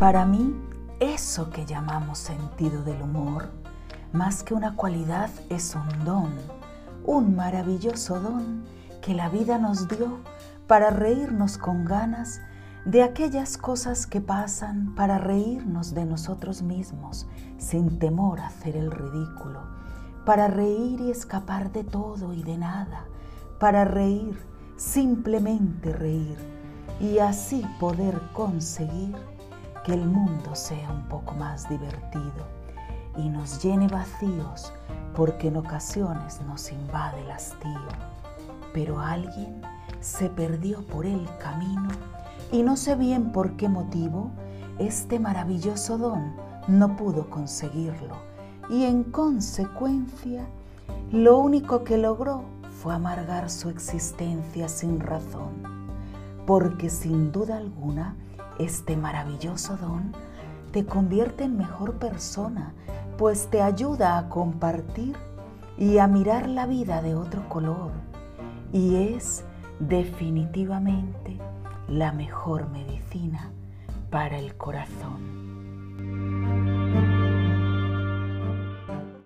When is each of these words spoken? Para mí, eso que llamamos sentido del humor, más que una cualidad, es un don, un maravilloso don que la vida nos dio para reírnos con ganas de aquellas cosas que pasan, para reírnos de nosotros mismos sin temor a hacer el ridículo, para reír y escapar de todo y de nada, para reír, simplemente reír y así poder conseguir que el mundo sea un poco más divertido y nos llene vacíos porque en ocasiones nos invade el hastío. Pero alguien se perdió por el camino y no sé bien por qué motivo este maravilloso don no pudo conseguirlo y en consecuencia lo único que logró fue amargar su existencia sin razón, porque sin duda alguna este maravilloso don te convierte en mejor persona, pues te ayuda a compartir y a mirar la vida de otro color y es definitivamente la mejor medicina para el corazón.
Para 0.00 0.24
mí, 0.24 0.56
eso 0.98 1.50
que 1.50 1.66
llamamos 1.66 2.16
sentido 2.16 2.82
del 2.84 3.02
humor, 3.02 3.50
más 4.14 4.42
que 4.42 4.54
una 4.54 4.74
cualidad, 4.74 5.28
es 5.50 5.74
un 5.74 6.06
don, 6.06 6.32
un 7.04 7.36
maravilloso 7.36 8.18
don 8.18 8.64
que 9.02 9.12
la 9.12 9.28
vida 9.28 9.58
nos 9.58 9.88
dio 9.88 10.20
para 10.66 10.88
reírnos 10.88 11.58
con 11.58 11.84
ganas 11.84 12.40
de 12.86 13.02
aquellas 13.02 13.58
cosas 13.58 14.06
que 14.06 14.22
pasan, 14.22 14.94
para 14.94 15.18
reírnos 15.18 15.92
de 15.92 16.06
nosotros 16.06 16.62
mismos 16.62 17.26
sin 17.58 17.98
temor 17.98 18.40
a 18.40 18.46
hacer 18.46 18.78
el 18.78 18.90
ridículo, 18.90 19.60
para 20.24 20.48
reír 20.48 20.98
y 21.02 21.10
escapar 21.10 21.72
de 21.72 21.84
todo 21.84 22.32
y 22.32 22.42
de 22.42 22.56
nada, 22.56 23.04
para 23.58 23.84
reír, 23.84 24.42
simplemente 24.78 25.92
reír 25.92 26.38
y 27.02 27.18
así 27.18 27.66
poder 27.78 28.18
conseguir 28.32 29.14
que 29.84 29.94
el 29.94 30.06
mundo 30.06 30.54
sea 30.54 30.90
un 30.90 31.08
poco 31.08 31.34
más 31.34 31.68
divertido 31.68 32.46
y 33.16 33.28
nos 33.28 33.62
llene 33.62 33.88
vacíos 33.88 34.72
porque 35.14 35.48
en 35.48 35.56
ocasiones 35.56 36.40
nos 36.46 36.70
invade 36.72 37.20
el 37.22 37.30
hastío. 37.30 37.88
Pero 38.72 39.00
alguien 39.00 39.60
se 40.00 40.30
perdió 40.30 40.86
por 40.86 41.06
el 41.06 41.28
camino 41.38 41.88
y 42.52 42.62
no 42.62 42.76
sé 42.76 42.94
bien 42.94 43.32
por 43.32 43.56
qué 43.56 43.68
motivo 43.68 44.30
este 44.78 45.18
maravilloso 45.18 45.98
don 45.98 46.34
no 46.68 46.96
pudo 46.96 47.28
conseguirlo 47.28 48.16
y 48.70 48.84
en 48.84 49.04
consecuencia 49.04 50.46
lo 51.10 51.38
único 51.38 51.82
que 51.82 51.98
logró 51.98 52.44
fue 52.70 52.94
amargar 52.94 53.50
su 53.50 53.68
existencia 53.68 54.68
sin 54.68 55.00
razón, 55.00 55.50
porque 56.46 56.88
sin 56.88 57.32
duda 57.32 57.56
alguna 57.56 58.14
este 58.58 58.96
maravilloso 58.96 59.76
don 59.76 60.12
te 60.72 60.86
convierte 60.86 61.44
en 61.44 61.56
mejor 61.56 61.94
persona, 61.94 62.72
pues 63.18 63.48
te 63.50 63.60
ayuda 63.60 64.18
a 64.18 64.28
compartir 64.28 65.16
y 65.76 65.98
a 65.98 66.06
mirar 66.06 66.48
la 66.48 66.66
vida 66.66 67.02
de 67.02 67.14
otro 67.14 67.48
color 67.48 67.90
y 68.72 69.14
es 69.14 69.44
definitivamente 69.80 71.38
la 71.88 72.12
mejor 72.12 72.68
medicina 72.70 73.50
para 74.10 74.38
el 74.38 74.56
corazón. 74.56 75.39